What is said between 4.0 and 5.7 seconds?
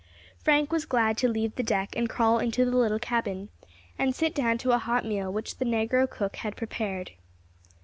sit down to a hot meal which the